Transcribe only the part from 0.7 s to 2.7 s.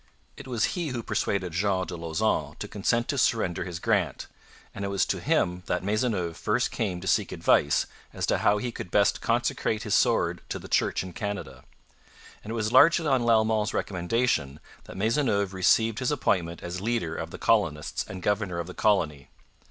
he who persuaded Jean de Lauzon to